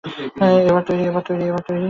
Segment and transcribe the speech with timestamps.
[0.63, 0.83] এবার,
[0.83, 1.03] তৈরি?